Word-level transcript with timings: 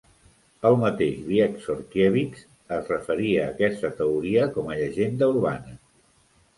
El 0.69 0.77
mateix 0.83 1.19
Wieczorkiewicz 1.27 2.41
es 2.79 2.91
referia 2.95 3.45
a 3.45 3.55
aquesta 3.55 3.95
teoria 4.03 4.51
com 4.61 4.69
a 4.77 4.83
llegenda 4.85 5.33
urbana. 5.39 5.81